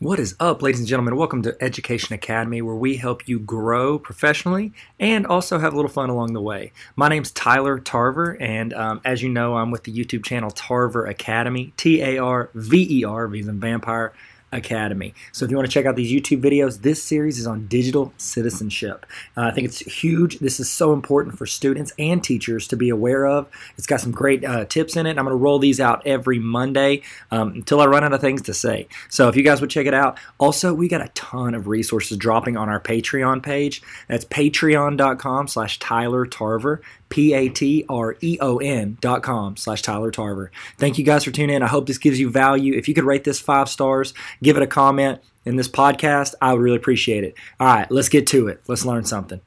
What 0.00 0.20
is 0.20 0.36
up, 0.38 0.62
ladies 0.62 0.78
and 0.78 0.86
gentlemen? 0.86 1.16
Welcome 1.16 1.42
to 1.42 1.56
Education 1.60 2.14
Academy, 2.14 2.62
where 2.62 2.76
we 2.76 2.98
help 2.98 3.26
you 3.26 3.40
grow 3.40 3.98
professionally 3.98 4.72
and 5.00 5.26
also 5.26 5.58
have 5.58 5.72
a 5.72 5.76
little 5.76 5.90
fun 5.90 6.08
along 6.08 6.34
the 6.34 6.40
way. 6.40 6.70
My 6.94 7.08
name's 7.08 7.32
Tyler 7.32 7.80
Tarver, 7.80 8.40
and 8.40 8.72
um, 8.74 9.00
as 9.04 9.24
you 9.24 9.28
know, 9.28 9.56
I'm 9.56 9.72
with 9.72 9.82
the 9.82 9.92
YouTube 9.92 10.24
channel 10.24 10.52
Tarver 10.52 11.04
Academy, 11.06 11.72
T 11.76 12.00
A 12.00 12.18
R 12.18 12.48
V 12.54 13.00
E 13.00 13.02
R, 13.02 13.26
V 13.26 13.42
as 13.42 13.58
vampire. 13.58 14.12
Academy. 14.52 15.14
So 15.32 15.44
if 15.44 15.50
you 15.50 15.56
want 15.56 15.68
to 15.68 15.72
check 15.72 15.86
out 15.86 15.96
these 15.96 16.12
YouTube 16.12 16.42
videos, 16.42 16.82
this 16.82 17.02
series 17.02 17.38
is 17.38 17.46
on 17.46 17.66
digital 17.66 18.12
citizenship. 18.16 19.06
Uh, 19.36 19.42
I 19.42 19.50
think 19.50 19.66
it's 19.66 19.80
huge. 19.80 20.38
This 20.38 20.58
is 20.60 20.70
so 20.70 20.92
important 20.92 21.36
for 21.36 21.46
students 21.46 21.92
and 21.98 22.22
teachers 22.22 22.66
to 22.68 22.76
be 22.76 22.88
aware 22.88 23.26
of. 23.26 23.48
It's 23.76 23.86
got 23.86 24.00
some 24.00 24.12
great 24.12 24.44
uh, 24.44 24.64
tips 24.64 24.96
in 24.96 25.06
it. 25.06 25.10
I'm 25.10 25.24
going 25.24 25.28
to 25.28 25.36
roll 25.36 25.58
these 25.58 25.80
out 25.80 26.06
every 26.06 26.38
Monday 26.38 27.02
um, 27.30 27.48
until 27.48 27.80
I 27.80 27.86
run 27.86 28.04
out 28.04 28.12
of 28.12 28.20
things 28.20 28.42
to 28.42 28.54
say. 28.54 28.88
So 29.08 29.28
if 29.28 29.36
you 29.36 29.42
guys 29.42 29.60
would 29.60 29.70
check 29.70 29.86
it 29.86 29.94
out. 29.94 30.18
Also, 30.38 30.72
we 30.72 30.88
got 30.88 31.02
a 31.02 31.08
ton 31.14 31.54
of 31.54 31.66
resources 31.66 32.16
dropping 32.16 32.56
on 32.56 32.68
our 32.68 32.80
Patreon 32.80 33.42
page. 33.42 33.82
That's 34.08 34.24
patreon.com 34.24 35.48
slash 35.48 35.78
Tyler 35.78 36.26
Tarver. 36.26 36.80
P-A-T-R-E-O-N 37.08 38.98
dot 39.00 39.22
com 39.22 39.56
slash 39.56 39.82
Tyler 39.82 40.10
Tarver. 40.10 40.50
Thank 40.76 40.98
you 40.98 41.04
guys 41.04 41.24
for 41.24 41.30
tuning 41.30 41.56
in. 41.56 41.62
I 41.62 41.66
hope 41.68 41.86
this 41.86 41.98
gives 41.98 42.20
you 42.20 42.30
value. 42.30 42.74
If 42.74 42.88
you 42.88 42.94
could 42.94 43.04
rate 43.04 43.24
this 43.24 43.40
five 43.40 43.68
stars, 43.68 44.14
give 44.42 44.56
it 44.56 44.62
a 44.62 44.66
comment 44.66 45.20
in 45.48 45.56
this 45.56 45.68
podcast, 45.68 46.34
I 46.42 46.52
would 46.52 46.60
really 46.60 46.76
appreciate 46.76 47.24
it. 47.24 47.34
All 47.58 47.66
right, 47.66 47.90
let's 47.90 48.10
get 48.10 48.26
to 48.28 48.48
it. 48.48 48.60
Let's 48.68 48.84
learn 48.84 49.04
something. 49.04 49.40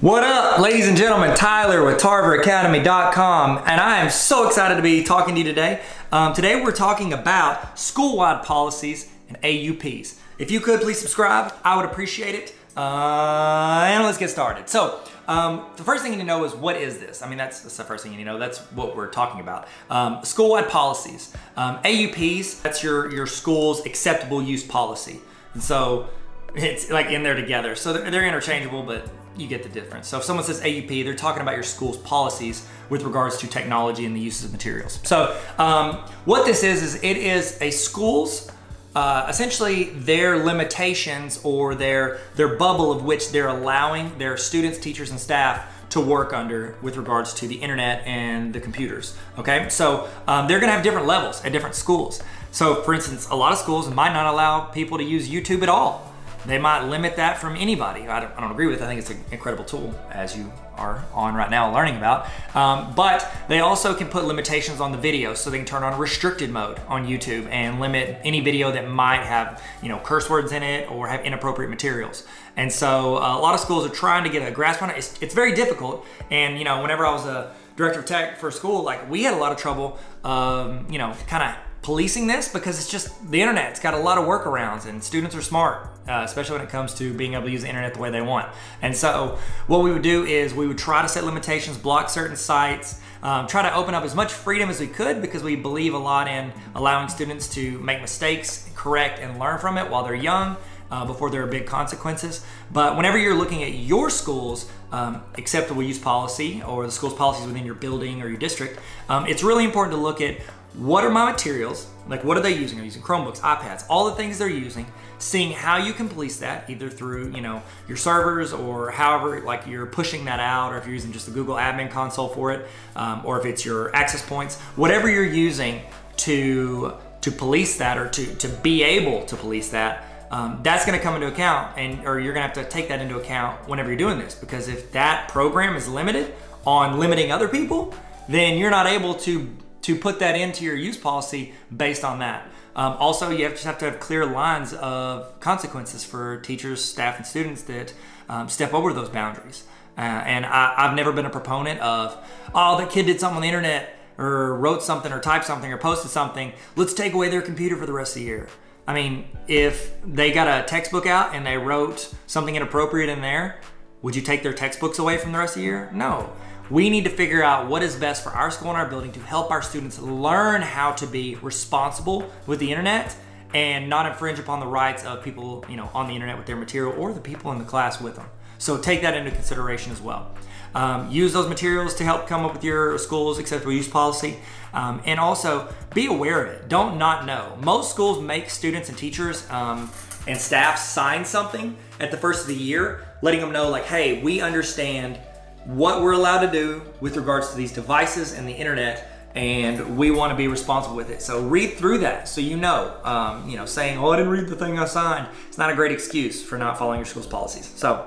What 0.00 0.22
up, 0.22 0.58
ladies 0.58 0.86
and 0.86 0.96
gentlemen? 0.96 1.34
Tyler 1.34 1.84
with 1.84 1.98
TarverAcademy.com, 1.98 3.58
and 3.64 3.80
I 3.80 4.00
am 4.00 4.10
so 4.10 4.46
excited 4.46 4.74
to 4.74 4.82
be 4.82 5.02
talking 5.02 5.34
to 5.36 5.40
you 5.40 5.46
today. 5.46 5.80
Um, 6.12 6.34
today, 6.34 6.60
we're 6.60 6.72
talking 6.72 7.12
about 7.12 7.78
school 7.78 8.18
wide 8.18 8.44
policies 8.44 9.10
and 9.28 9.40
AUPs. 9.40 10.18
If 10.36 10.50
you 10.50 10.60
could 10.60 10.80
please 10.80 10.98
subscribe, 10.98 11.54
I 11.64 11.76
would 11.76 11.86
appreciate 11.86 12.34
it. 12.34 12.54
Uh, 12.76 13.84
and 13.86 14.04
let's 14.04 14.18
get 14.18 14.30
started. 14.30 14.68
So, 14.68 15.00
um, 15.28 15.66
the 15.76 15.84
first 15.84 16.02
thing 16.02 16.12
you 16.12 16.18
need 16.18 16.24
to 16.24 16.26
know 16.26 16.44
is 16.44 16.54
what 16.54 16.76
is 16.76 16.98
this? 16.98 17.22
I 17.22 17.28
mean, 17.28 17.38
that's, 17.38 17.60
that's 17.60 17.76
the 17.76 17.84
first 17.84 18.02
thing 18.02 18.12
you 18.12 18.18
need 18.18 18.24
to 18.24 18.32
know. 18.32 18.38
That's 18.38 18.58
what 18.72 18.96
we're 18.96 19.10
talking 19.10 19.40
about. 19.40 19.68
Um, 19.88 20.24
school-wide 20.24 20.68
policies. 20.68 21.32
Um, 21.56 21.78
AUPs, 21.78 22.62
that's 22.62 22.82
your, 22.82 23.10
your 23.12 23.26
school's 23.26 23.86
acceptable 23.86 24.42
use 24.42 24.62
policy. 24.62 25.20
And 25.54 25.62
so 25.62 26.08
it's 26.54 26.90
like 26.90 27.06
in 27.06 27.22
there 27.22 27.34
together. 27.34 27.74
So 27.74 27.92
they're, 27.92 28.10
they're 28.10 28.26
interchangeable, 28.26 28.82
but 28.82 29.08
you 29.36 29.46
get 29.46 29.62
the 29.62 29.68
difference. 29.68 30.08
So 30.08 30.18
if 30.18 30.24
someone 30.24 30.44
says 30.44 30.60
AUP, 30.60 31.04
they're 31.04 31.14
talking 31.14 31.42
about 31.42 31.54
your 31.54 31.64
school's 31.64 31.96
policies 31.98 32.66
with 32.90 33.02
regards 33.02 33.38
to 33.38 33.46
technology 33.46 34.04
and 34.04 34.14
the 34.14 34.20
uses 34.20 34.46
of 34.46 34.52
materials. 34.52 35.00
So 35.04 35.40
um, 35.58 35.96
what 36.24 36.44
this 36.46 36.62
is, 36.62 36.82
is 36.82 36.94
it 37.02 37.16
is 37.16 37.58
a 37.60 37.70
school's 37.70 38.50
uh, 38.94 39.26
essentially 39.28 39.84
their 39.90 40.44
limitations 40.44 41.40
or 41.42 41.74
their 41.74 42.20
their 42.36 42.56
bubble 42.56 42.92
of 42.92 43.04
which 43.04 43.30
they're 43.32 43.48
allowing 43.48 44.16
their 44.18 44.36
students, 44.36 44.78
teachers, 44.78 45.10
and 45.10 45.18
staff 45.18 45.66
to 45.90 46.00
work 46.00 46.32
under 46.32 46.76
with 46.82 46.96
regards 46.96 47.34
to 47.34 47.46
the 47.46 47.56
internet 47.56 48.04
and 48.06 48.52
the 48.52 48.60
computers. 48.60 49.16
Okay, 49.38 49.68
so 49.68 50.08
um, 50.26 50.48
they're 50.48 50.58
to 50.68 50.74
have 50.74 50.82
different 50.82 51.06
levels 51.06 51.44
at 51.44 51.52
different 51.52 51.74
schools. 51.74 52.22
So, 52.50 52.82
for 52.82 52.94
instance, 52.94 53.28
a 53.28 53.34
lot 53.34 53.52
of 53.52 53.58
schools 53.58 53.88
might 53.90 54.12
not 54.12 54.32
allow 54.32 54.60
people 54.66 54.98
to 54.98 55.04
use 55.04 55.28
YouTube 55.28 55.62
at 55.62 55.68
all. 55.68 56.13
They 56.46 56.58
might 56.58 56.84
limit 56.84 57.16
that 57.16 57.38
from 57.38 57.56
anybody. 57.56 58.06
I 58.08 58.20
don't, 58.20 58.36
I 58.36 58.40
don't 58.40 58.50
agree 58.50 58.66
with. 58.66 58.80
It. 58.80 58.84
I 58.84 58.88
think 58.88 59.00
it's 59.00 59.10
an 59.10 59.24
incredible 59.30 59.64
tool, 59.64 59.94
as 60.10 60.36
you 60.36 60.52
are 60.76 61.04
on 61.14 61.34
right 61.34 61.50
now 61.50 61.72
learning 61.72 61.96
about. 61.96 62.26
Um, 62.54 62.92
but 62.94 63.30
they 63.48 63.60
also 63.60 63.94
can 63.94 64.08
put 64.08 64.24
limitations 64.24 64.80
on 64.80 64.92
the 64.92 64.98
video, 64.98 65.34
so 65.34 65.50
they 65.50 65.58
can 65.58 65.66
turn 65.66 65.82
on 65.82 65.98
restricted 65.98 66.50
mode 66.50 66.80
on 66.88 67.06
YouTube 67.06 67.48
and 67.48 67.80
limit 67.80 68.18
any 68.24 68.40
video 68.40 68.70
that 68.72 68.88
might 68.88 69.22
have 69.22 69.62
you 69.82 69.88
know 69.88 69.98
curse 69.98 70.28
words 70.28 70.52
in 70.52 70.62
it 70.62 70.90
or 70.90 71.08
have 71.08 71.24
inappropriate 71.24 71.70
materials. 71.70 72.26
And 72.56 72.70
so 72.72 73.16
uh, 73.16 73.36
a 73.36 73.40
lot 73.40 73.54
of 73.54 73.60
schools 73.60 73.86
are 73.86 73.94
trying 73.94 74.24
to 74.24 74.30
get 74.30 74.46
a 74.46 74.50
grasp 74.50 74.82
on 74.82 74.90
it. 74.90 74.96
It's, 74.96 75.20
it's 75.22 75.34
very 75.34 75.54
difficult. 75.54 76.06
And 76.30 76.58
you 76.58 76.64
know, 76.64 76.82
whenever 76.82 77.04
I 77.06 77.12
was 77.12 77.26
a 77.26 77.54
director 77.76 78.00
of 78.00 78.06
tech 78.06 78.38
for 78.38 78.50
school, 78.50 78.82
like 78.82 79.10
we 79.10 79.24
had 79.24 79.34
a 79.34 79.38
lot 79.38 79.52
of 79.52 79.58
trouble, 79.58 79.98
um, 80.22 80.86
you 80.88 80.98
know, 80.98 81.14
kind 81.26 81.42
of 81.42 81.56
policing 81.84 82.26
this 82.26 82.48
because 82.48 82.78
it's 82.78 82.90
just 82.90 83.30
the 83.30 83.42
internet. 83.42 83.70
It's 83.70 83.78
got 83.78 83.92
a 83.92 83.98
lot 83.98 84.16
of 84.16 84.24
workarounds, 84.24 84.86
and 84.86 85.04
students 85.04 85.36
are 85.36 85.42
smart, 85.42 85.86
uh, 86.08 86.22
especially 86.24 86.56
when 86.56 86.66
it 86.66 86.70
comes 86.70 86.94
to 86.94 87.12
being 87.12 87.34
able 87.34 87.44
to 87.44 87.50
use 87.50 87.60
the 87.60 87.68
internet 87.68 87.92
the 87.92 88.00
way 88.00 88.10
they 88.10 88.22
want. 88.22 88.48
And 88.80 88.96
so, 88.96 89.38
what 89.66 89.82
we 89.82 89.92
would 89.92 90.02
do 90.02 90.24
is 90.24 90.54
we 90.54 90.66
would 90.66 90.78
try 90.78 91.02
to 91.02 91.08
set 91.08 91.24
limitations, 91.24 91.76
block 91.76 92.08
certain 92.08 92.36
sites. 92.36 93.00
Um, 93.22 93.46
try 93.46 93.62
to 93.62 93.74
open 93.74 93.94
up 93.94 94.04
as 94.04 94.14
much 94.14 94.32
freedom 94.32 94.68
as 94.68 94.80
we 94.80 94.86
could 94.86 95.22
because 95.22 95.42
we 95.42 95.56
believe 95.56 95.94
a 95.94 95.98
lot 95.98 96.28
in 96.28 96.52
allowing 96.74 97.08
students 97.08 97.48
to 97.54 97.78
make 97.80 98.00
mistakes, 98.02 98.68
correct, 98.74 99.18
and 99.18 99.38
learn 99.38 99.58
from 99.58 99.78
it 99.78 99.90
while 99.90 100.04
they're 100.04 100.14
young. 100.14 100.56
Uh, 100.90 101.04
before 101.04 101.30
there 101.30 101.42
are 101.42 101.46
big 101.46 101.66
consequences. 101.66 102.44
But 102.70 102.96
whenever 102.96 103.18
you're 103.18 103.34
looking 103.34 103.64
at 103.64 103.72
your 103.72 104.10
school's 104.10 104.70
um, 104.92 105.22
acceptable 105.36 105.82
use 105.82 105.98
policy 105.98 106.62
or 106.62 106.84
the 106.84 106.92
school's 106.92 107.14
policies 107.14 107.46
within 107.46 107.64
your 107.64 107.74
building 107.74 108.22
or 108.22 108.28
your 108.28 108.36
district, 108.36 108.78
um, 109.08 109.26
it's 109.26 109.42
really 109.42 109.64
important 109.64 109.96
to 109.96 110.00
look 110.00 110.20
at 110.20 110.36
what 110.76 111.04
are 111.04 111.10
my 111.10 111.30
materials? 111.30 111.88
Like, 112.08 112.24
what 112.24 112.36
are 112.36 112.40
they 112.40 112.54
using? 112.54 112.80
Are 112.80 112.84
using 112.84 113.02
Chromebooks, 113.02 113.40
iPads, 113.40 113.84
all 113.88 114.06
the 114.06 114.16
things 114.16 114.38
they're 114.38 114.48
using? 114.48 114.86
Seeing 115.18 115.52
how 115.52 115.78
you 115.78 115.92
can 115.92 116.08
police 116.08 116.38
that, 116.38 116.68
either 116.68 116.90
through 116.90 117.30
you 117.30 117.40
know 117.40 117.62
your 117.88 117.96
servers 117.96 118.52
or 118.52 118.90
however 118.90 119.40
like 119.40 119.66
you're 119.66 119.86
pushing 119.86 120.24
that 120.26 120.40
out, 120.40 120.72
or 120.72 120.78
if 120.78 120.84
you're 120.84 120.94
using 120.94 121.12
just 121.12 121.26
the 121.26 121.32
Google 121.32 121.54
Admin 121.54 121.90
Console 121.90 122.28
for 122.28 122.52
it, 122.52 122.66
um, 122.96 123.22
or 123.24 123.38
if 123.38 123.46
it's 123.46 123.64
your 123.64 123.94
access 123.94 124.26
points, 124.26 124.60
whatever 124.76 125.10
you're 125.10 125.24
using 125.24 125.80
to 126.18 126.94
to 127.22 127.30
police 127.30 127.78
that 127.78 127.96
or 127.96 128.08
to 128.08 128.34
to 128.36 128.48
be 128.48 128.82
able 128.82 129.24
to 129.26 129.36
police 129.36 129.70
that. 129.70 130.04
Um, 130.30 130.60
that's 130.64 130.84
going 130.84 130.98
to 130.98 131.02
come 131.02 131.14
into 131.14 131.28
account, 131.28 131.78
and 131.78 132.04
or 132.06 132.18
you're 132.18 132.34
going 132.34 132.48
to 132.48 132.54
have 132.54 132.66
to 132.66 132.68
take 132.68 132.88
that 132.88 133.00
into 133.00 133.18
account 133.18 133.68
whenever 133.68 133.90
you're 133.90 133.98
doing 133.98 134.18
this, 134.18 134.34
because 134.34 134.66
if 134.66 134.90
that 134.92 135.28
program 135.28 135.76
is 135.76 135.86
limited 135.86 136.34
on 136.66 136.98
limiting 136.98 137.30
other 137.30 137.46
people, 137.46 137.94
then 138.28 138.58
you're 138.58 138.70
not 138.70 138.86
able 138.86 139.14
to 139.14 139.48
to 139.84 139.94
put 139.94 140.18
that 140.18 140.34
into 140.34 140.64
your 140.64 140.74
use 140.74 140.96
policy 140.96 141.52
based 141.74 142.04
on 142.04 142.18
that. 142.18 142.48
Um, 142.74 142.94
also, 142.94 143.30
you 143.30 143.44
have, 143.44 143.52
just 143.52 143.64
have 143.64 143.76
to 143.78 143.84
have 143.84 144.00
clear 144.00 144.24
lines 144.24 144.72
of 144.72 145.38
consequences 145.40 146.02
for 146.04 146.40
teachers, 146.40 146.82
staff, 146.82 147.18
and 147.18 147.26
students 147.26 147.62
that 147.64 147.92
um, 148.30 148.48
step 148.48 148.72
over 148.72 148.94
those 148.94 149.10
boundaries. 149.10 149.64
Uh, 149.98 150.00
and 150.00 150.46
I, 150.46 150.86
have 150.86 150.96
never 150.96 151.12
been 151.12 151.26
a 151.26 151.30
proponent 151.30 151.80
of, 151.80 152.16
oh, 152.54 152.78
that 152.78 152.90
kid 152.90 153.04
did 153.04 153.20
something 153.20 153.36
on 153.36 153.42
the 153.42 153.48
internet 153.48 153.94
or 154.16 154.56
wrote 154.56 154.82
something 154.82 155.12
or 155.12 155.20
typed 155.20 155.44
something 155.44 155.70
or 155.70 155.76
posted 155.76 156.10
something. 156.10 156.54
Let's 156.76 156.94
take 156.94 157.12
away 157.12 157.28
their 157.28 157.42
computer 157.42 157.76
for 157.76 157.84
the 157.84 157.92
rest 157.92 158.16
of 158.16 158.22
the 158.22 158.26
year. 158.26 158.48
I 158.88 158.94
mean, 158.94 159.28
if 159.48 159.92
they 160.02 160.32
got 160.32 160.48
a 160.48 160.66
textbook 160.66 161.06
out 161.06 161.34
and 161.34 161.44
they 161.44 161.58
wrote 161.58 162.12
something 162.26 162.56
inappropriate 162.56 163.10
in 163.10 163.20
there, 163.20 163.60
would 164.00 164.16
you 164.16 164.22
take 164.22 164.42
their 164.42 164.54
textbooks 164.54 164.98
away 164.98 165.18
from 165.18 165.32
the 165.32 165.38
rest 165.38 165.56
of 165.56 165.60
the 165.60 165.66
year? 165.66 165.90
No. 165.92 166.32
We 166.70 166.88
need 166.88 167.04
to 167.04 167.10
figure 167.10 167.42
out 167.42 167.68
what 167.68 167.82
is 167.82 167.94
best 167.94 168.24
for 168.24 168.30
our 168.30 168.50
school 168.50 168.70
and 168.70 168.78
our 168.78 168.88
building 168.88 169.12
to 169.12 169.20
help 169.20 169.50
our 169.50 169.60
students 169.60 169.98
learn 169.98 170.62
how 170.62 170.92
to 170.92 171.06
be 171.06 171.34
responsible 171.36 172.32
with 172.46 172.58
the 172.58 172.70
internet 172.70 173.14
and 173.52 173.90
not 173.90 174.06
infringe 174.06 174.38
upon 174.38 174.60
the 174.60 174.66
rights 174.66 175.04
of 175.04 175.22
people, 175.22 175.64
you 175.68 175.76
know, 175.76 175.90
on 175.92 176.08
the 176.08 176.14
internet 176.14 176.38
with 176.38 176.46
their 176.46 176.56
material 176.56 176.94
or 176.98 177.12
the 177.12 177.20
people 177.20 177.52
in 177.52 177.58
the 177.58 177.64
class 177.64 178.00
with 178.00 178.16
them. 178.16 178.26
So 178.56 178.78
take 178.78 179.02
that 179.02 179.14
into 179.14 179.30
consideration 179.30 179.92
as 179.92 180.00
well. 180.00 180.34
Um, 180.74 181.10
use 181.10 181.34
those 181.34 181.48
materials 181.48 181.94
to 181.96 182.04
help 182.04 182.26
come 182.26 182.46
up 182.46 182.54
with 182.54 182.64
your 182.64 182.98
school's 182.98 183.38
acceptable 183.38 183.72
use 183.72 183.86
policy. 183.86 184.38
Um, 184.72 185.02
and 185.04 185.20
also 185.20 185.72
be 185.94 186.06
aware 186.06 186.44
of 186.44 186.50
it. 186.50 186.68
Don't 186.68 186.98
not 186.98 187.26
know. 187.26 187.56
Most 187.60 187.90
schools 187.90 188.22
make 188.22 188.48
students 188.48 188.88
and 188.88 188.96
teachers 188.96 189.48
um, 189.50 189.90
and 190.26 190.40
staff 190.40 190.78
sign 190.78 191.26
something 191.26 191.76
at 192.00 192.10
the 192.10 192.16
first 192.16 192.42
of 192.42 192.46
the 192.48 192.56
year, 192.56 193.06
letting 193.22 193.40
them 193.40 193.52
know, 193.52 193.68
like, 193.68 193.84
hey, 193.84 194.22
we 194.22 194.40
understand 194.40 195.20
what 195.64 196.02
we're 196.02 196.12
allowed 196.12 196.46
to 196.46 196.52
do 196.52 196.82
with 197.00 197.16
regards 197.16 197.50
to 197.50 197.56
these 197.56 197.72
devices 197.72 198.32
and 198.32 198.46
the 198.46 198.52
internet 198.52 199.10
and 199.34 199.96
we 199.96 200.12
want 200.12 200.30
to 200.30 200.36
be 200.36 200.46
responsible 200.46 200.94
with 200.94 201.10
it. 201.10 201.20
So 201.20 201.42
read 201.42 201.72
through 201.74 201.98
that 201.98 202.28
so 202.28 202.40
you 202.40 202.56
know. 202.56 202.96
Um, 203.02 203.48
you 203.48 203.56
know, 203.56 203.66
saying, 203.66 203.98
"Oh, 203.98 204.10
I 204.10 204.16
didn't 204.16 204.30
read 204.30 204.48
the 204.48 204.56
thing 204.56 204.78
I 204.78 204.84
signed," 204.84 205.26
it's 205.48 205.58
not 205.58 205.70
a 205.70 205.74
great 205.74 205.92
excuse 205.92 206.42
for 206.42 206.56
not 206.56 206.78
following 206.78 206.98
your 206.98 207.06
school's 207.06 207.26
policies. 207.26 207.70
So 207.74 208.06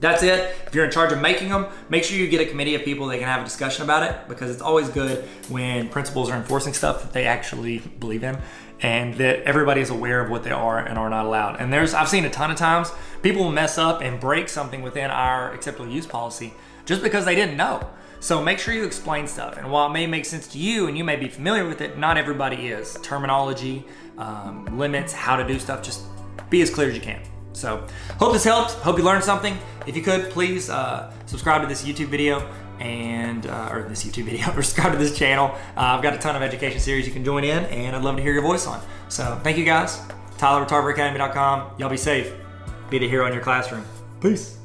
that's 0.00 0.22
it. 0.22 0.54
If 0.66 0.74
you're 0.74 0.84
in 0.84 0.90
charge 0.90 1.12
of 1.12 1.20
making 1.20 1.48
them, 1.48 1.66
make 1.88 2.04
sure 2.04 2.16
you 2.16 2.28
get 2.28 2.40
a 2.40 2.46
committee 2.46 2.74
of 2.74 2.82
people 2.82 3.06
that 3.08 3.18
can 3.18 3.26
have 3.26 3.42
a 3.42 3.44
discussion 3.44 3.82
about 3.82 4.04
it 4.04 4.28
because 4.28 4.50
it's 4.50 4.62
always 4.62 4.88
good 4.88 5.24
when 5.48 5.88
principals 5.88 6.30
are 6.30 6.36
enforcing 6.36 6.72
stuff 6.72 7.02
that 7.02 7.12
they 7.12 7.26
actually 7.26 7.78
believe 7.78 8.22
in 8.22 8.38
and 8.80 9.14
that 9.14 9.42
everybody 9.42 9.80
is 9.80 9.90
aware 9.90 10.20
of 10.20 10.30
what 10.30 10.44
they 10.44 10.52
are 10.52 10.78
and 10.78 10.98
are 10.98 11.10
not 11.10 11.26
allowed. 11.26 11.56
And 11.60 11.72
there's 11.72 11.94
I've 11.94 12.08
seen 12.08 12.24
a 12.24 12.30
ton 12.30 12.50
of 12.50 12.56
times 12.56 12.90
people 13.22 13.44
will 13.44 13.52
mess 13.52 13.78
up 13.78 14.00
and 14.00 14.20
break 14.20 14.48
something 14.48 14.82
within 14.82 15.10
our 15.10 15.52
acceptable 15.52 15.88
use 15.90 16.06
policy 16.06 16.54
just 16.84 17.02
because 17.02 17.24
they 17.24 17.34
didn't 17.34 17.56
know. 17.56 17.88
So 18.20 18.42
make 18.42 18.58
sure 18.58 18.74
you 18.74 18.84
explain 18.84 19.26
stuff. 19.26 19.56
And 19.56 19.70
while 19.70 19.86
it 19.86 19.92
may 19.92 20.06
make 20.06 20.24
sense 20.24 20.48
to 20.48 20.58
you 20.58 20.88
and 20.88 20.98
you 20.98 21.04
may 21.04 21.16
be 21.16 21.28
familiar 21.28 21.66
with 21.66 21.80
it, 21.80 21.98
not 21.98 22.16
everybody 22.16 22.68
is. 22.68 22.98
Terminology, 23.02 23.84
um, 24.16 24.66
limits, 24.76 25.12
how 25.12 25.36
to 25.36 25.46
do 25.46 25.58
stuff, 25.58 25.82
just 25.82 26.02
be 26.50 26.60
as 26.62 26.70
clear 26.70 26.88
as 26.88 26.94
you 26.94 27.00
can. 27.00 27.20
So 27.52 27.86
hope 28.18 28.32
this 28.32 28.44
helped. 28.44 28.72
Hope 28.72 28.98
you 28.98 29.04
learned 29.04 29.24
something. 29.24 29.56
If 29.86 29.96
you 29.96 30.02
could, 30.02 30.30
please 30.30 30.68
uh, 30.70 31.12
subscribe 31.26 31.62
to 31.62 31.68
this 31.68 31.84
YouTube 31.84 32.08
video. 32.08 32.48
and 32.80 33.46
uh, 33.46 33.70
or 33.72 33.88
this 33.88 34.04
YouTube 34.04 34.24
video, 34.24 34.46
subscribe 34.54 34.92
to 34.92 34.98
this 34.98 35.16
channel. 35.16 35.46
Uh, 35.76 35.80
I've 35.80 36.02
got 36.02 36.14
a 36.14 36.18
ton 36.18 36.36
of 36.36 36.42
education 36.42 36.80
series 36.80 37.06
you 37.06 37.12
can 37.12 37.24
join 37.24 37.42
in, 37.44 37.64
and 37.64 37.96
I'd 37.96 38.04
love 38.04 38.16
to 38.16 38.22
hear 38.22 38.32
your 38.32 38.42
voice 38.42 38.66
on. 38.66 38.80
So 39.08 39.38
thank 39.42 39.58
you 39.58 39.64
guys. 39.64 40.00
Tyler 40.36 40.60
with 40.60 40.70
TarverAcademy.com. 40.70 41.72
Y'all 41.78 41.90
be 41.90 41.96
safe. 41.96 42.47
Be 42.90 42.98
the 42.98 43.08
hero 43.08 43.26
in 43.26 43.32
your 43.32 43.42
classroom. 43.42 43.84
Peace. 44.20 44.58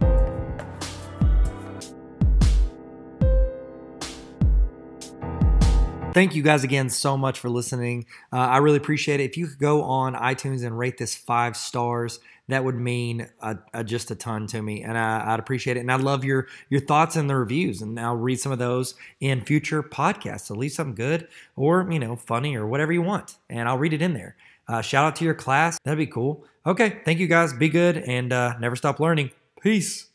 Thank 6.14 6.36
you 6.36 6.44
guys 6.44 6.64
again 6.64 6.92
so 6.92 7.18
much 7.18 7.40
for 7.40 7.50
listening. 7.50 8.06
Uh, 8.31 8.38
I 8.38 8.58
really 8.58 8.78
appreciate 8.78 9.20
it. 9.20 9.24
If 9.24 9.36
you 9.36 9.48
could 9.48 9.58
go 9.58 9.81
on 9.81 10.14
iTunes 10.14 10.64
and 10.64 10.78
rate 10.78 11.00
this 11.00 11.16
five 11.16 11.58
stars, 11.58 12.20
that 12.50 12.64
would 12.64 12.75
mean 12.75 13.28
a, 13.42 13.58
a, 13.74 13.84
just 13.84 14.12
a 14.12 14.16
ton 14.16 14.46
to 14.48 14.62
me, 14.62 14.84
and 14.84 14.96
I, 14.96 15.31
would 15.31 15.40
appreciate 15.40 15.78
it. 15.78 15.80
And 15.80 15.92
I 15.92 15.96
love 15.96 16.24
your 16.24 16.48
your 16.69 16.81
thoughts 16.81 17.16
and 17.16 17.28
the 17.28 17.36
reviews, 17.36 17.81
and 17.81 18.00
I'll 18.00 18.16
read 18.16 18.40
some 18.40 18.52
of 18.52 18.60
those 18.60 18.94
in 19.22 19.42
future 19.42 19.81
podcasts. 19.81 20.42
So 20.42 20.54
leave 20.54 20.74
something 20.74 20.94
good 20.94 21.28
or 21.56 21.90
you 21.90 21.98
know 21.98 22.16
funny 22.16 22.56
or 22.56 22.68
whatever 22.68 22.94
you 22.94 23.02
want, 23.02 23.38
and 23.50 23.68
I'll 23.68 23.80
read 23.80 23.94
it 23.94 24.02
in 24.04 24.14
there. 24.14 24.36
Uh, 24.68 24.81
shout 24.81 25.06
out 25.06 25.15
to 25.18 25.25
your 25.25 25.33
class, 25.33 25.77
that'd 25.83 25.98
be 25.98 26.07
cool. 26.07 26.45
Okay, 26.65 27.01
thank 27.04 27.19
you 27.19 27.27
guys. 27.27 27.51
Be 27.54 27.68
good 27.69 27.98
and 27.98 28.31
uh, 28.31 28.57
never 28.60 28.75
stop 28.75 29.00
learning. 29.00 29.31
Peace. 29.62 30.07